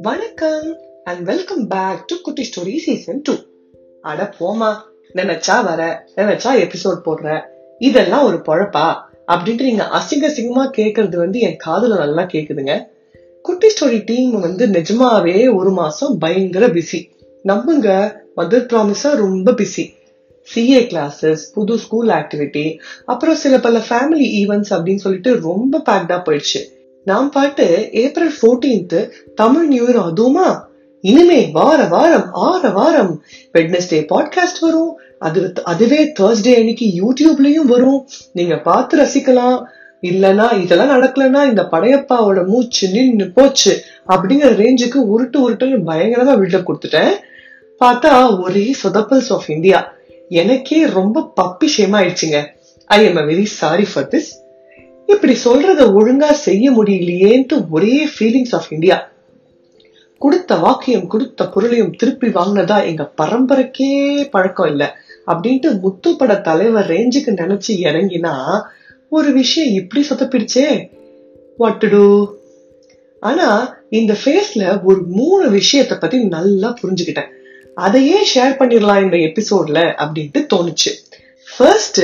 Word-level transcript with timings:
வணக்கம் 0.00 0.76
and 1.04 1.24
welcome 1.24 1.66
back 1.66 2.06
to 2.06 2.16
Kutti 2.22 2.42
story 2.42 2.76
season 2.76 3.20
two 3.22 3.32
அட 4.02 4.32
போமா 4.40 4.74
நினைச்சா 5.14 5.64
வர 5.64 6.06
நினைச்சா 6.16 6.48
எபிசோட் 6.54 7.00
போடுற 7.04 7.40
இதெல்லாம் 7.78 8.24
ஒரு 8.24 8.36
பொழப்பா 8.36 8.94
அப்படின்ட்டு 9.28 9.62
நீங்க 9.62 9.84
அசிங்க 9.84 10.22
அசிங்கமா 10.22 10.70
கேக்குறது 10.76 11.16
வந்து 11.16 11.38
என் 11.38 11.56
காதுல 11.66 11.98
நல்லா 11.98 12.22
கேக்குதுங்க. 12.22 12.84
குட்டி 13.42 13.68
ஸ்டோரி 13.68 14.02
டீம் 14.04 14.40
வந்து 14.40 14.66
நிஜமாவே 14.66 15.54
ஒரு 15.54 15.70
மாசம் 15.70 16.18
பயங்கர 16.18 16.66
பிஸி 16.66 17.10
நம்புங்க 17.44 18.16
மதர் 18.36 18.66
ப்ராமிஸா 18.66 19.16
ரொம்ப 19.16 19.52
பிஸி 19.52 19.92
சிஏ 20.54 20.86
கிளாஸஸ் 20.86 21.38
புது 21.54 21.78
ஸ்கூல் 21.78 22.08
ஆக்டிவிட்டி 22.08 22.78
அப்புறம் 23.04 23.34
சில 23.34 23.60
பல 23.60 23.78
ஃபேமிலி 23.78 24.44
ஈவெண்ட்ஸ் 24.44 24.70
அப்படின்னு 24.70 24.96
சொல்லிட்டு 24.96 25.40
ரொம்ப 25.40 25.82
பேக்டா 25.90 26.22
போயிடுச்சு. 26.24 26.60
நாம் 27.04 27.30
பாட்டு 27.30 27.88
April 27.92 28.32
14th 28.42 29.10
Tamil 29.34 29.66
new 29.66 29.86
year 29.86 30.12
அதுவுமா? 30.12 30.60
இனிமே 31.00 31.50
வார 31.52 31.84
வாரம் 31.84 32.32
ஆற 32.32 32.70
வாரம் 32.70 33.22
வெட்னஸ்டே 33.52 34.06
பாட்காஸ்ட் 34.14 34.60
வரும். 34.60 34.98
அது 35.18 35.52
அதுவே 35.64 36.12
தேர்ஸ்டே 36.20 36.56
அன்னைக்கு 36.56 36.86
யூடியூப்லயும் 36.86 37.66
வரும். 37.66 38.08
நீங்க 38.32 38.56
பார்த்து 38.56 38.98
ரசிக்கலாம். 38.98 39.62
இல்லனா 40.02 40.60
இதெல்லாம் 40.60 41.02
நடக்கலன்னா 41.02 41.48
இந்த 41.48 41.62
படையப்பாவோட 41.70 42.46
மூச்சு 42.46 42.88
நின்னு 42.88 43.30
போச்சு 43.30 43.82
அப்படிங்கிற 44.08 44.50
ரேஞ்சுக்கு 44.56 44.98
உருட்டு 44.98 45.36
உருட்டுன்னு 45.36 45.82
பயங்கரமா 45.86 46.36
பில்டப் 46.36 46.64
கொடுத்துட்டேன். 46.64 47.10
பார்த்தா 47.84 48.42
ஒரே 48.42 48.74
சொதப்பல்ஸ் 48.82 49.32
ஆஃப் 49.32 49.50
இந்தியா 49.50 49.98
எனக்கே 50.30 50.86
ரொம்ப 50.86 51.32
பப்பிஷயமா 51.36 51.98
ஆயிடுச்சுங்க. 52.00 52.38
I 52.86 53.04
am 53.04 53.16
a 53.16 53.20
very 53.20 53.46
sorry 53.60 53.86
for 53.92 54.08
this 54.08 54.30
இப்படி 55.06 55.34
சொல்றத 55.44 55.80
ஒழுங்கா 55.98 56.30
செய்ய 56.30 56.66
முடியலையேன்ட்டு 56.72 57.56
ஒரே 57.70 57.96
ஃபீலிங்ஸ் 58.06 58.54
ஆஃப் 58.58 58.68
இந்தியா 58.70 58.96
கொடுத்த 60.18 60.56
வாக்கியம் 60.56 61.06
கொடுத்த 61.06 61.48
பொருளையும் 61.48 61.94
திருப்பி 61.96 62.28
வாங்கினதா 62.28 62.78
எங்க 62.86 63.04
பரம்பரைக்கே 63.22 63.90
பழக்கம் 64.30 64.70
இல்லை. 64.70 64.88
அப்படின்ட்டு 65.26 65.68
முத்துப்பட 65.84 66.40
தலைவர் 66.40 66.90
ரேஞ்சுக்கு 66.90 67.32
நினைச்சு 67.42 67.72
இறங்கினா 67.86 68.34
ஒரு 69.08 69.32
விஷயம் 69.32 69.74
இப்படி 69.74 70.02
சொதப்பிடுச்சே. 70.10 70.66
வாட் 71.56 71.84
டு 71.94 72.04
ஆனா 73.20 73.48
இந்த 73.90 74.12
ஃபேஸ்ல 74.24 74.64
ஒரு 74.84 75.00
மூணு 75.18 75.46
விஷயத்த 75.50 76.00
பத்தி 76.00 76.18
நல்லா 76.24 76.74
புரிஞ்சுக்கிட்டேன். 76.82 77.30
அதையே 77.76 78.26
ஷேர் 78.34 78.58
பண்ணிடலாம் 78.58 79.02
இந்த 79.02 79.16
எபிசோட்ல 79.16 79.94
அப்படின்ட்டு 80.02 80.40
தோணுச்சு. 80.54 80.90
ஃபர்ஸ்ட் 81.48 82.00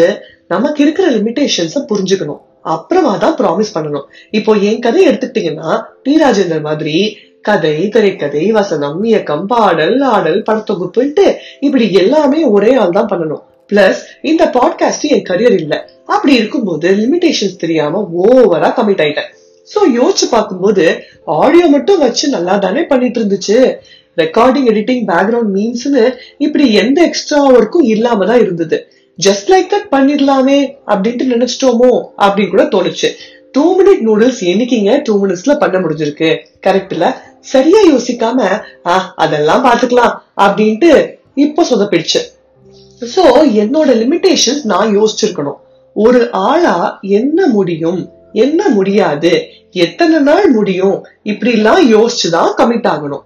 நமக்கு 0.48 0.82
இருக்கிற 0.82 1.10
லிமிடேஷன்ஸ 1.10 1.78
புரிஞ்சுக்கணும். 1.92 2.40
அப்புறமா 2.62 3.16
தான் 3.16 3.36
ப்ராமிஸ் 3.36 3.74
பண்ணணும். 3.74 4.06
இப்போ 4.30 4.52
என் 4.52 4.78
கதை 4.78 5.08
எடுத்துக்கிட்டீங்கன்னா 5.08 5.82
டி. 6.02 6.16
ராஜேந்தர் 6.16 6.60
மாதிரி 6.60 7.18
கதை 7.42 7.88
திரைக்கதை 7.88 8.50
வசனம் 8.50 9.04
இயக்கம் 9.04 9.46
பாடல் 9.46 10.00
ஆடல் 10.00 10.42
படத்தொகுப்புன்ட்டு 10.46 11.36
இப்படி 11.60 11.92
எல்லாமே 11.92 12.44
ஒரே 12.44 12.74
ஆள் 12.74 12.90
தான் 12.90 13.10
பண்ணணும். 13.12 13.42
பிளஸ் 13.72 14.00
இந்த 14.22 14.44
பாட்காஸ்ட் 14.44 15.00
என் 15.00 15.22
கரியர் 15.22 15.56
இல்ல. 15.60 15.90
அப்படி 16.06 16.34
இருக்கும்போது 16.34 16.90
லிமிடேஷன்ஸ் 16.90 17.56
தெரியாம 17.56 18.00
ஓவரா 18.24 18.70
கமிட் 18.78 19.02
ஆயிட்டேன். 19.04 19.30
சோ 19.74 19.78
யோசிச்சு 19.94 20.26
பார்க்கும்போது 20.30 21.04
ஆடியோ 21.24 21.68
மட்டும் 21.68 21.98
வச்சு 21.98 22.28
நல்லா 22.28 22.56
தானே 22.56 22.82
பண்ணிட்டு 22.82 23.20
இருந்துச்சு. 23.20 23.78
ரெக்கார்டிங் 24.16 24.68
எடிட்டிங் 24.72 25.04
பேக்ரவுண்ட் 25.12 25.52
மீன்ஸ்னு 25.54 26.04
இப்படி 26.38 26.72
எந்த 26.72 26.98
எக்ஸ்ட்ரா 27.02 27.40
ஒர்க்கும் 27.50 27.88
இல்லாம 27.94 28.26
தான் 28.26 28.40
இருந்தது. 28.40 28.78
ஜஸ்ட் 29.18 29.48
லைக் 29.48 29.72
தட் 29.72 29.88
பண்ணிடலாமே 29.94 30.58
அப்படின்ட்டு 30.86 31.30
நினைச்சிட்டோமோ 31.32 31.90
அப்படின்னு 32.18 32.52
கூட 32.54 32.64
தோணுச்சு. 32.64 33.10
டூ 33.52 33.64
மினிட் 33.78 34.02
நூடுல்ஸ் 34.06 34.40
என்னைக்குங்க 34.52 34.94
டூ 35.02 35.14
மினிட்ஸ்ல 35.22 35.54
பண்ண 35.58 35.76
முடிஞ்சிருக்கு? 35.78 36.30
கரெக்ட்ல 36.66 37.04
சரியா 37.52 37.80
யோசிக்காம 37.92 38.40
ஆ 38.86 39.12
அதெல்லாம் 39.16 39.64
பாத்துக்கலாம் 39.64 40.14
அப்படின்ட்டு 40.36 40.90
இப்ப 41.34 41.64
சொதப்பிடுச்சு. 41.70 42.20
சோ 43.14 43.22
என்னோட 43.62 43.90
லிமிடேஷன்ஸ் 44.02 44.62
நான் 44.64 44.90
யோசிச்சிருக்கணும். 44.98 45.58
ஒரு 45.92 46.20
ஆளா 46.32 46.98
என்ன 47.02 47.46
முடியும்? 47.46 48.00
என்ன 48.32 48.68
முடியாது? 48.68 49.32
எத்தனை 49.70 50.18
நாள் 50.18 50.50
முடியும்? 50.50 50.96
இப்படி 51.22 51.52
எல்லாம் 51.52 51.82
யோசிச்சுதான் 51.92 52.52
கமிட் 52.58 52.88
ஆகணும். 52.92 53.25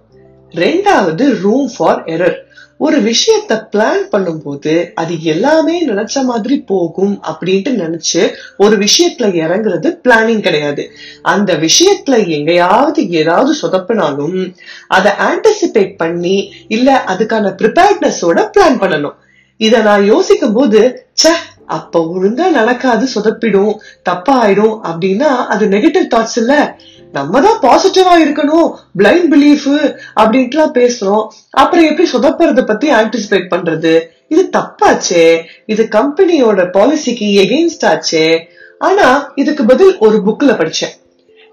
ரெண்டாவது 0.55 1.39
ரூம் 1.41 1.71
ஃபார் 1.77 2.03
எரர் 2.03 2.37
ஒரு 2.77 2.97
விஷயத்த 3.01 3.67
பிளான் 3.71 4.03
பண்ணும்போது 4.11 4.91
அது 4.93 5.23
எல்லாமே 5.23 5.87
நினைச்ச 5.87 6.23
மாதிரி 6.23 6.59
போகும் 6.61 7.21
அப்படின்ட்டு 7.29 7.71
நினைச்சு 7.81 8.31
ஒரு 8.57 8.77
விஷயத்துல 8.77 9.27
இறங்குறது 9.43 9.97
பிளானிங் 10.03 10.39
கிடையாது. 10.39 10.91
அந்த 11.21 11.53
விஷயத்துல 11.53 12.27
எங்கேயாவது 12.27 13.09
ஏதாவது 13.09 13.55
சொதப்பினாலும் 13.61 14.53
அதை 14.87 15.11
ஆன்டிசிபேட் 15.11 15.95
பண்ணி 15.97 16.51
இல்ல 16.67 17.03
அதுக்கான 17.07 17.53
ப்ரிப்பேர்ட்னஸோட 17.61 18.49
பிளான் 18.57 18.79
பண்ணணும். 18.79 19.15
இத 19.57 19.81
நான் 19.81 20.05
யோசிக்கும் 20.05 20.53
போது 20.53 21.07
சே 21.13 21.31
அப்ப 21.65 22.11
ஒழுங்கா 22.15 22.49
நடக்காது 22.49 23.07
சொதப்பிடும் 23.15 23.73
தப்பா 24.03 24.47
ஆயிடும் 24.47 24.79
அப்படின்னா 24.83 25.45
அது 25.45 25.65
நெகட்டிவ் 25.67 26.07
தாட்ஸ் 26.15 26.37
இல்ல. 26.37 26.79
நம்ம 27.11 27.41
தான் 27.41 27.59
பாசிட்டிவா 27.61 28.27
இருக்கணும் 28.27 28.73
பிளைண்ட் 28.97 29.27
பிலீஃப் 29.31 29.95
அப்படின்ட்டுலாம் 30.15 30.73
பேசுறோம். 30.73 31.27
அப்புறம் 31.49 31.85
எப்படி 31.85 32.09
சொதப்புறத 32.11 32.65
பத்தி 32.65 32.89
ஆன்டிசிபேட் 32.89 33.49
பண்றது? 33.49 34.01
இது 34.27 34.49
தப்பாச்சே. 34.57 35.43
இது 35.65 35.87
கம்பெனியோட 35.91 36.67
பாலிசிக்கு 36.73 37.29
எகெயின்ஸ்ட் 37.43 37.81
ஆச்சே. 37.81 38.39
ஆனா 38.79 39.31
இதுக்கு 39.35 39.65
பதில் 39.65 39.97
ஒரு 39.97 40.21
புக்ல 40.25 40.43
படிச்சேன். 40.43 40.99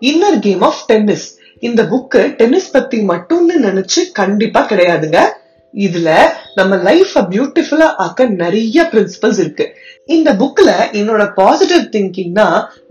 இன்னர் 0.00 0.38
கேம் 0.40 0.62
ஆஃப் 0.62 0.84
டென்னிஸ் 0.86 1.36
இந்த 1.60 1.82
புக்கு 1.82 2.34
டென்னிஸ் 2.34 2.70
பத்தி 2.70 3.06
மட்டும்னு 3.06 3.56
நினைச்சு 3.56 4.00
கண்டிப்பா 4.12 4.60
கிடையாதுங்க. 4.60 5.28
இதுல 5.74 6.10
நம்ம 6.54 6.76
லைஃப 6.76 7.22
பியூட்டிஃபுல்லா 7.32 7.88
ஆக்க 8.04 8.26
நிறைய 8.42 8.88
பிரின்சிபல்ஸ் 8.92 9.40
இருக்கு. 9.44 9.66
இந்த 10.06 10.28
புக்ல 10.32 10.68
என்னோட 10.92 11.22
பாசிட்டிவ் 11.34 11.84
திங்கிங்னா 11.94 12.46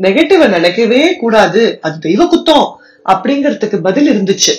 நெகட்டிவ 0.05 0.47
நினைக்கவே 0.47 1.01
கூடாது 1.17 1.79
அது 1.81 1.99
தெய்வ 1.99 2.25
குத்தம் 2.25 2.67
அப்படிங்கறதுக்கு 3.05 3.77
பதில் 3.81 4.09
இருந்துச்சு. 4.13 4.53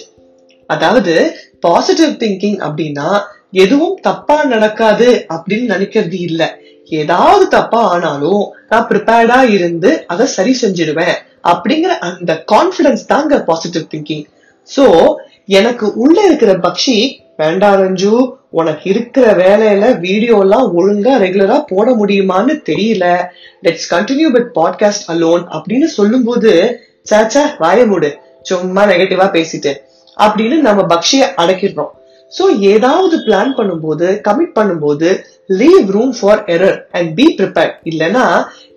அதாவது 0.67 1.15
பாசிட்டிவ் 1.61 2.15
திங்கிங் 2.23 2.59
அப்படின்னா 2.67 3.09
எதுவும் 3.65 3.95
தப்பா 4.01 4.45
நடக்காது 4.45 5.27
அப்படின்னு 5.35 5.67
நினைக்கிறது 5.75 6.19
இல்ல. 6.29 6.43
ஏதாவது 6.91 7.49
தப்பா 7.49 7.81
ஆனாலும் 7.93 8.43
நான் 8.69 8.87
ப்ரிப்பேர்டா 8.91 9.39
இருந்து 9.51 9.91
அதை 10.07 10.27
சரி 10.27 10.53
செஞ்சிடுவேன் 10.63 11.17
அப்படிங்கிற 11.45 11.93
அந்த 11.99 12.45
கான்பிடன்ஸ் 12.53 13.05
தாங்க 13.07 13.41
பாசிட்டிவ் 13.49 13.85
திங்கிங் 13.95 14.25
சோ 14.69 14.85
எனக்கு 15.57 15.87
உள்ள 16.05 16.17
இருக்கிற 16.29 16.53
பக்ஷி 16.65 16.97
வேண்டாம் 17.41 17.77
ரஞ்சு 17.81 18.13
உனக்கு 18.59 18.85
இருக்கிற 18.91 19.27
வேலையில 19.35 19.85
வீடியோ 19.99 20.37
எல்லாம் 20.45 20.67
ஒழுங்கா 20.79 21.13
ரெகுலரா 21.23 21.57
போட 21.69 21.87
முடியுமான்னு 22.01 22.55
தெரியல. 22.69 23.05
Let's 23.65 23.89
continue 23.91 24.29
with 24.37 24.51
podcast 24.59 25.07
alone 25.13 25.45
அப்படின்னு 25.57 25.89
சொல்லும்போது 25.99 26.53
சாச்சா 27.11 27.43
வாய 27.59 27.87
மூடு. 27.87 28.11
சும்மா 28.43 28.83
நெகட்டிவா 28.91 29.27
பேசிட்டு 29.37 29.73
அப்படின்னு 30.17 30.57
நம்ம 30.67 30.83
பக்ஷிய 30.95 31.23
அடக்கிடுறோம். 31.43 31.93
சோ 32.33 32.45
ஏதாவது 32.73 33.17
பிளான் 33.27 33.53
பண்ணும்போது 33.59 34.09
கமிட் 34.29 34.57
பண்ணும்போது 34.59 35.11
leave 35.61 35.89
room 35.97 36.15
for 36.21 36.43
error 36.55 36.79
and 36.93 37.11
be 37.15 37.27
prepared 37.39 37.77
இல்லனா 37.93 38.25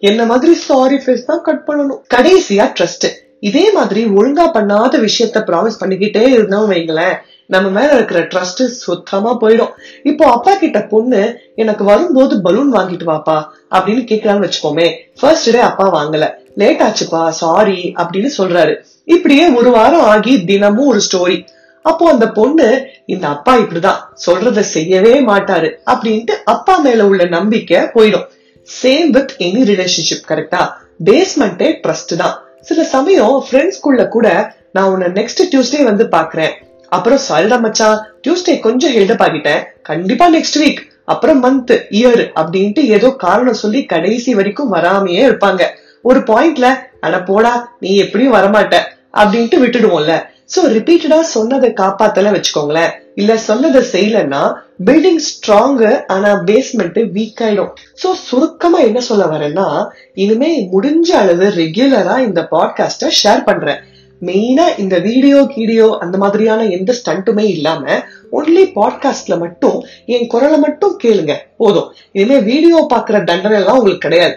என்ன 0.09 0.25
மாதிரி 0.31 0.53
சாரி 0.67 0.99
ஃபேஸ் 1.05 1.27
தான் 1.31 1.43
கட் 1.49 1.65
பண்ணணும். 1.67 2.01
கடைசியா 2.15 2.67
ட்ரஸ்ட் 2.77 3.07
இதே 3.44 3.66
மாதிரி 3.78 4.02
ஒழுங்கா 4.19 4.46
பண்ணாத 4.56 4.94
விஷயத்த 5.07 5.40
ப்ராமிஸ் 5.50 5.79
பண்ணிக்கிட்டே 5.81 6.24
இருந்தோம் 6.35 6.72
வைங்களேன் 6.72 7.16
நம்ம 7.53 7.69
மேல 7.78 7.90
இருக்கிற 7.97 8.19
ட்ரஸ்ட் 8.34 8.62
சுத்தமா 8.84 9.31
போயிடும். 9.41 9.72
இப்போ 10.09 10.25
அப்பா 10.35 10.52
கிட்ட 10.56 10.79
பொண்ணு 10.91 11.22
எனக்கு 11.62 11.84
வரும்போது 11.90 12.34
பலூன் 12.46 12.69
வாங்கிட்டு 12.75 13.07
வாப்பா 13.09 13.38
அப்படின்னு 13.75 14.03
கேட்கலாம்னு 14.12 14.47
வச்சுக்கோமே 14.47 14.85
ஃபர்ஸ்ட் 15.22 15.50
டே 15.56 15.62
அப்பா 15.69 15.85
வாங்கல. 15.97 16.28
லேட் 16.62 16.84
ஆச்சுப்பா 16.88 17.24
சாரி 17.41 17.81
அப்படின்னு 18.02 18.29
சொல்றாரு. 18.38 18.76
இப்படியே 19.16 19.47
ஒரு 19.59 19.72
வாரம் 19.78 20.05
ஆகி 20.14 20.35
தினமும் 20.52 20.91
ஒரு 20.94 21.02
ஸ்டோரி 21.08 21.37
அப்போ 21.85 22.05
அந்த 22.14 22.26
பொண்ணு 22.37 22.67
இந்த 23.14 23.26
அப்பா 23.35 23.53
இப்படிதான் 23.61 24.02
சொல்றத 24.26 24.64
செய்யவே 24.76 25.14
மாட்டாரு 25.29 25.70
அப்படின்ட்டு 25.91 26.34
அப்பா 26.53 26.76
மேல 26.85 27.08
உள்ள 27.11 27.23
நம்பிக்கை 27.37 27.79
போயிடும். 27.96 28.28
சேம் 28.67 29.09
வித் 29.17 29.34
எனி 29.47 29.61
ரிலேஷன்ஷிப் 29.72 30.28
கரெக்டா 30.32 30.61
பேஸ்மெண்டே 31.09 31.70
ட்ரஸ்ட் 31.84 32.16
தான். 32.23 32.35
சில 32.61 32.84
சமயம் 32.84 33.35
ஃப்ரெண்ட்ஸ்குள்ள 33.46 34.08
கூட 34.08 34.28
நான் 34.72 34.90
உன்னை 34.91 35.08
நெக்ஸ்ட் 35.08 35.41
டியூஸ்டே 35.52 35.84
வந்து 35.84 36.03
பாக்குறேன் 36.11 36.53
அப்புறம் 36.90 37.22
சாரிடா 37.29 37.58
மச்சான் 37.59 37.97
டியூஸ்டே 38.23 38.59
கொஞ்சம் 38.59 38.93
ஹெல்டப் 38.96 39.23
ஆகிட்டேன். 39.25 39.61
கண்டிப்பா 39.81 40.25
நெக்ஸ்ட் 40.34 40.59
வீக் 40.59 40.81
அப்புறம் 41.05 41.40
மந்த் 41.43 41.73
இயர் 41.99 42.23
அப்படின்ட்டு 42.41 42.81
ஏதோ 42.97 43.09
காரணம் 43.25 43.61
சொல்லி 43.63 43.85
கடைசி 43.85 44.35
வரைக்கும் 44.35 44.73
வராமையே 44.73 45.23
இருப்பாங்க. 45.29 45.61
ஒரு 46.02 46.19
பாயிண்ட்ல 46.19 46.67
அட 46.99 47.22
போடா 47.22 47.53
நீ 47.79 47.96
எப்படியும் 47.96 48.34
வரமாட்ட 48.34 48.78
அப்படின்ட்டு 49.13 49.58
விட்டுடுவோம்ல. 49.63 50.13
சோ 50.55 50.61
ரிப்பீட்டடா 50.75 51.19
சொன்னதை 51.19 51.69
காப்பாத்தல 51.69 52.31
வச்சுக்கோங்களேன். 52.35 52.91
இல்ல 53.15 53.37
சொன்னதை 53.37 53.81
செய்யலன்னா 53.91 54.53
பில்டிங் 54.85 55.21
ஸ்ட்ராங்கு 55.27 56.07
ஆனா 56.07 56.31
பேஸ்மெண்ட் 56.33 56.99
வீக் 57.15 57.41
ஆயிடும் 57.45 57.71
சோ 58.03 58.09
சுருக்கமா 58.23 58.79
என்ன 58.79 58.99
சொல்ல 58.99 59.25
வரேன்னா 59.25 59.87
இனிமே 60.13 60.69
முடிஞ்ச 60.71 61.09
அளவு 61.21 61.47
ரெகுலரா 61.49 62.19
இந்த 62.19 62.47
பாட்காஸ்ட 62.51 63.11
ஷேர் 63.23 63.43
பண்றேன். 63.43 63.79
மெயினா 64.21 64.65
இந்த 64.79 64.99
வீடியோ 64.99 65.37
கீடியோ 65.55 65.97
அந்த 65.99 66.17
மாதிரியான 66.17 66.65
எந்த 66.65 66.95
ஸ்டண்ட்டுமே 66.97 67.45
இல்லாம 67.45 67.83
ஒன்லி 68.31 68.63
பாட்காஸ்ட்ல 68.75 69.37
மட்டும் 69.39 69.77
என் 70.05 70.27
குரலை 70.27 70.59
மட்டும் 70.59 70.99
கேளுங்க. 71.03 71.35
போதும். 71.57 71.93
இனிமே 72.11 72.39
வீடியோ 72.39 72.87
பாக்குற 72.95 73.23
தண்டனை 73.23 73.57
எல்லாம் 73.59 73.77
உங்களுக்கு 73.77 74.09
கிடையாது. 74.09 74.35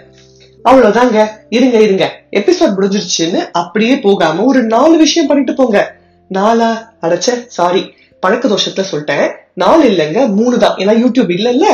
அவ்வளவுதாங்க. 0.64 1.26
இருங்க 1.49 1.78
இருங்க. 1.78 2.06
எபிசோட் 2.31 2.78
முடிஞ்சிருச்சுன்னு 2.78 3.43
அப்படியே 3.52 3.96
போகாம 3.96 4.44
ஒரு 4.44 4.62
நாலு 4.62 4.96
விஷயம் 4.96 5.28
பண்ணிட்டு 5.28 5.55
போங்க. 5.55 5.96
நாலா 6.37 6.71
அடைச்ச 7.03 7.29
சாரி 7.57 7.83
பழக்க 8.23 8.49
தோஷத்துல 8.49 8.85
சொல்லிட்டேன். 8.91 9.27
நாலு 9.63 9.85
இல்லைங்க 9.91 10.21
மூணு 10.39 10.59
தான். 10.59 10.77
ஏன்னா 10.83 10.95
யூடியூப் 11.03 11.31
இல்லைல்ல. 11.37 11.67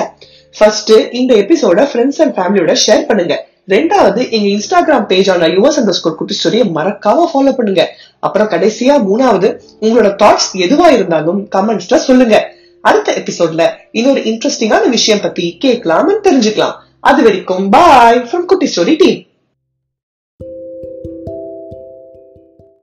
ஃபர்ஸ்ட் 0.57 0.93
இந்த 1.21 1.35
எபிசோட 1.43 1.81
ஃப்ரெண்ட்ஸ் 1.91 2.21
அண்ட் 2.23 2.35
ஃபேமிலியோட 2.37 2.73
ஷேர் 2.87 3.07
பண்ணுங்க. 3.11 3.35
ரெண்டாவது 3.75 4.21
எங்க 4.37 4.47
இன்ஸ்டாகிராம் 4.55 5.07
பேஜான 5.11 5.49
யுவஸ் 5.57 5.79
அண்டர் 5.81 5.99
ஸ்கோர் 5.99 6.17
குட்டி 6.21 6.37
ஸ்டோரியை 6.39 6.65
மறக்காம 6.79 7.27
ஃபாலோ 7.33 7.53
பண்ணுங்க. 7.59 7.83
அப்புறம் 8.19 8.49
கடைசியா 8.49 8.95
மூணாவது 9.11 9.49
உங்களோட 9.81 10.11
தாட்ஸ் 10.23 10.51
எதுவா 10.67 10.89
இருந்தாலும் 10.97 11.41
கமெண்ட்ஸ்ல 11.57 11.99
சொல்லுங்க. 12.09 12.37
அடுத்த 12.81 13.15
எபிசோட்ல 13.21 13.63
இன்னொரு 13.93 14.21
இன்ட்ரெஸ்டிங்கான 14.21 14.89
விஷயம் 14.89 15.21
பத்தி 15.21 15.59
கேட்கலாம்னு 15.65 16.15
தெரிஞ்சுக்கலாம். 16.29 16.77
அது 17.01 17.23
வரைக்கும் 17.23 17.69
bye 17.69 18.27
from 18.29 18.49
Kutti 18.53 18.69
story 18.75 18.97
team. 19.03 19.21